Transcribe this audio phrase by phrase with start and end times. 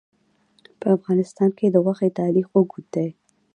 [0.79, 3.09] په افغانستان کې د غوښې تاریخ اوږد دی.